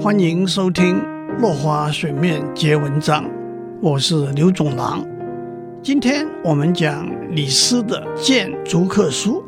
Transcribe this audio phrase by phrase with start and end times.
[0.00, 0.94] 欢迎收听
[1.40, 3.24] 《落花水面结文章》，
[3.82, 5.04] 我是刘总郎。
[5.82, 9.42] 今天我们讲李斯的《谏逐客书》。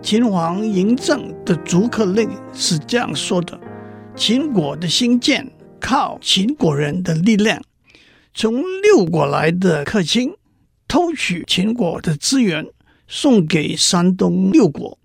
[0.00, 3.60] 秦王嬴政的逐客令是这样说的：
[4.16, 5.46] 秦国的兴建
[5.78, 7.60] 靠秦国人的力量，
[8.32, 10.32] 从六国来的客卿
[10.88, 12.66] 偷取秦国的资源，
[13.06, 14.98] 送给山东六国，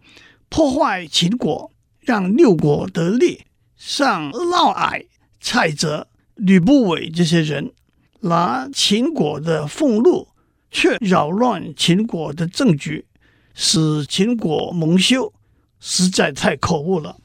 [0.48, 1.70] 破坏秦国，
[2.00, 3.42] 让六国得利。
[3.84, 5.08] 像嫪毐、
[5.40, 7.72] 蔡泽、吕不韦这些人
[8.20, 10.28] 拿秦国的俸禄，
[10.70, 13.04] 却扰乱秦国的政局，
[13.56, 15.34] 使秦国蒙羞，
[15.80, 17.18] 实在太可恶了。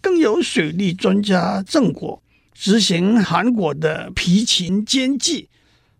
[0.00, 2.20] 更有水利专家郑国
[2.52, 5.48] 执行韩国的疲秦奸计，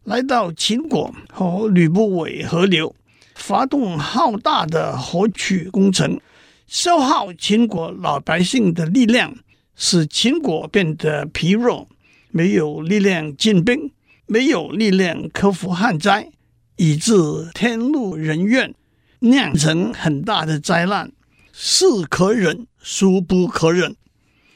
[0.02, 2.92] 来到秦国和吕不韦合流，
[3.36, 6.20] 发动浩大的河渠工程，
[6.66, 9.32] 消耗秦国老百姓的力量。
[9.74, 11.88] 使秦国变得疲弱，
[12.30, 13.90] 没有力量进兵，
[14.26, 16.30] 没有力量克服旱灾，
[16.76, 17.14] 以致
[17.54, 18.74] 天怒人怨，
[19.20, 21.10] 酿成很大的灾难。
[21.52, 23.94] 是可忍，孰不可忍？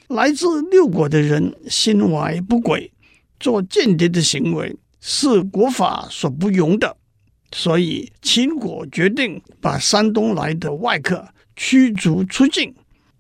[0.09, 2.93] 来自六国的人心怀不轨，
[3.39, 6.97] 做间谍的行为是国法所不容的，
[7.53, 12.75] 所以秦国决定把山东来的外客驱逐出境。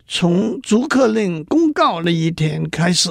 [0.09, 3.11] 从逐客令公告那一天开始，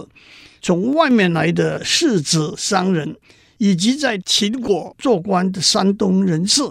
[0.61, 3.15] 从外面来的士子商人，
[3.57, 6.61] 以及在秦国做官的山东人士，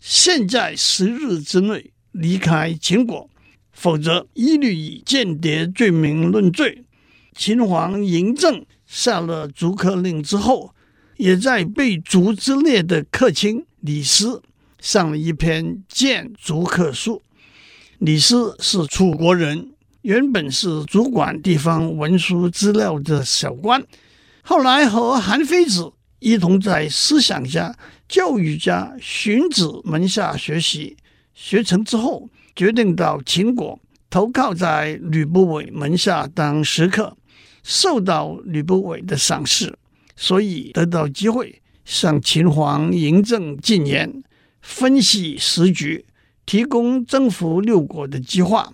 [0.00, 3.28] 现在十日之内离开秦国，
[3.72, 6.84] 否则一律以间谍罪名论罪。
[7.36, 10.74] 秦王嬴政下了逐客令之后，
[11.18, 14.42] 也在被逐之列的客卿李斯
[14.80, 17.22] 上了一篇谏逐客书。
[17.98, 23.82] 李斯是楚国人，原本是主管地方文书资料的小官，
[24.42, 27.74] 后来和韩非子一同在思想家、
[28.06, 30.94] 教育家荀子门下学习，
[31.32, 33.78] 学成之后，决定到秦国
[34.10, 37.16] 投靠在吕不韦门下当食客，
[37.62, 39.74] 受到吕不韦的赏识，
[40.14, 44.22] 所以得到机会向秦王嬴政进言，
[44.60, 46.04] 分析时局。
[46.46, 48.72] 提供征服六国的计划，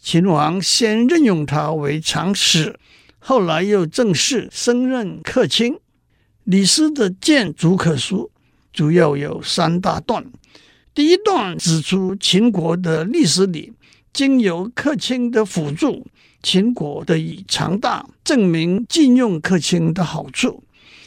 [0.00, 2.80] 秦王先任用他为长史，
[3.18, 5.78] 后来又正式升任客卿。
[6.44, 8.30] 李斯的谏逐客书
[8.72, 10.24] 主要有三大段。
[10.94, 13.72] 第一段指出秦国的历史里，
[14.12, 16.06] 经由客卿的辅助，
[16.42, 20.64] 秦国得以强大，证明禁用客卿的好处。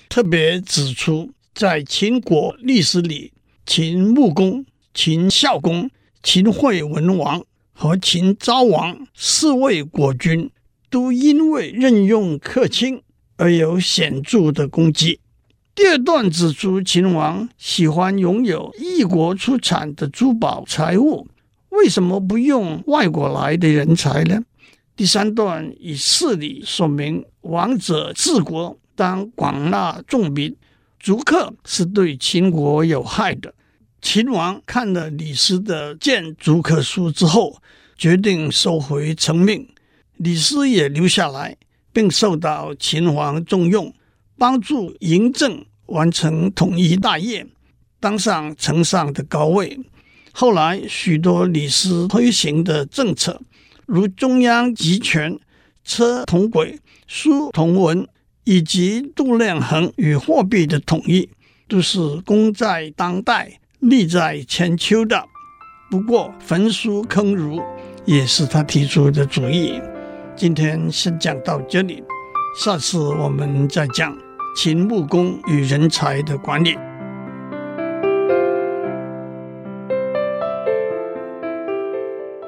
[0.07, 3.33] 特别指出，在秦国历史里，
[3.65, 4.65] 秦穆公。
[4.95, 5.91] 秦孝公、
[6.23, 10.49] 秦惠文王和秦昭王四位国君，
[10.89, 13.03] 都因为任用客卿
[13.35, 15.19] 而有显著的功绩。
[15.75, 21.27] 第二段指出，秦王喜欢拥有异国出产的珠宝财物，
[21.71, 24.41] 为什么不用外国来的人才呢？
[24.95, 30.55] 第三段以事例说明，王者治国当广纳众民，
[30.97, 33.53] 逐客是对秦国有害的。
[34.05, 37.59] 秦王看了李斯的谏逐客书之后，
[37.97, 39.67] 决定收回成命。
[40.17, 41.57] 李斯也留下来，
[41.91, 43.91] 并受到秦王重用，
[44.37, 47.47] 帮助嬴政完成统一大业，
[47.99, 49.79] 当上丞相的高位。
[50.31, 53.41] 后来，许多李斯推行的政策，
[53.87, 55.39] 如中央集权、
[55.83, 58.07] 车同轨、书同文，
[58.43, 61.27] 以及度量衡与货币的统一，
[61.67, 63.59] 都是功在当代。
[63.87, 65.23] 利在千秋的，
[65.91, 67.61] 不过焚书坑儒
[68.03, 69.79] 也是他提出的主意。
[70.35, 72.03] 今天先讲到这里，
[72.59, 74.17] 下次我们再讲
[74.55, 76.75] 秦穆公与人才的管理。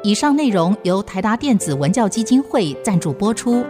[0.01, 3.63] 以上内容由台达电子文教基金会赞助播出。